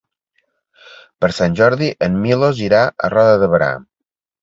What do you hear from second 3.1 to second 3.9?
Roda de Berà.